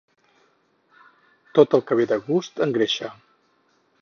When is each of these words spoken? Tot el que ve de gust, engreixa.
Tot 1.59 1.77
el 1.79 1.85
que 1.91 1.99
ve 2.01 2.09
de 2.13 2.19
gust, 2.31 2.61
engreixa. 2.69 3.13